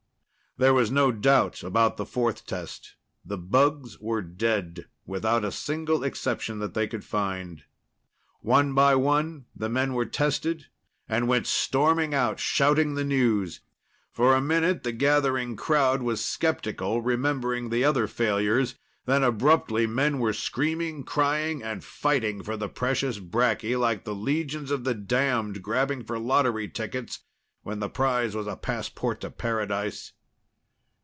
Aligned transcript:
There 0.57 0.73
was 0.73 0.91
no 0.91 1.13
doubt 1.13 1.63
about 1.63 1.95
the 1.95 2.05
fourth 2.05 2.45
test. 2.45 2.95
The 3.23 3.37
bugs 3.37 3.97
were 4.01 4.21
dead, 4.21 4.87
without 5.05 5.45
a 5.45 5.51
single 5.51 6.03
exception 6.03 6.59
that 6.59 6.73
they 6.73 6.87
could 6.87 7.05
find. 7.05 7.63
One 8.41 8.73
by 8.73 8.95
one, 8.95 9.45
the 9.55 9.69
men 9.69 9.93
were 9.93 10.05
tested 10.05 10.65
and 11.07 11.29
went 11.29 11.47
storming 11.47 12.13
out, 12.13 12.41
shouting 12.41 12.95
the 12.95 13.05
news. 13.05 13.61
For 14.11 14.35
a 14.35 14.41
minute, 14.41 14.83
the 14.83 14.91
gathering 14.91 15.55
crowd 15.55 16.01
was 16.01 16.21
skeptical, 16.23 17.01
remembering 17.01 17.69
the 17.69 17.85
other 17.85 18.05
failures. 18.05 18.75
Then, 19.05 19.23
abruptly, 19.23 19.87
men 19.87 20.19
were 20.19 20.33
screaming, 20.33 21.05
crying 21.05 21.63
and 21.63 21.81
fighting 21.81 22.43
for 22.43 22.57
the 22.57 22.67
precious 22.69 23.19
bracky, 23.19 23.79
like 23.79 24.03
the 24.03 24.13
legions 24.13 24.69
of 24.69 24.83
the 24.83 24.93
damned 24.95 25.63
grabbing 25.63 26.03
for 26.03 26.19
lottery 26.19 26.67
tickets 26.67 27.19
when 27.63 27.79
the 27.79 27.89
prize 27.89 28.35
was 28.35 28.47
a 28.47 28.57
passport 28.57 29.21
to 29.21 29.29
paradise. 29.31 30.11